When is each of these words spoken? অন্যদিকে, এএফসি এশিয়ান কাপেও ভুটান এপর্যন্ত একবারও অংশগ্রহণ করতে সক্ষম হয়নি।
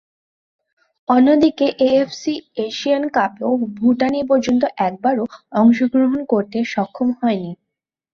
অন্যদিকে, 1.09 1.65
এএফসি 1.87 2.33
এশিয়ান 2.65 3.03
কাপেও 3.15 3.51
ভুটান 3.77 4.13
এপর্যন্ত 4.23 4.63
একবারও 4.87 5.23
অংশগ্রহণ 5.53 6.19
করতে 6.25 6.57
সক্ষম 6.73 7.09
হয়নি। 7.19 7.51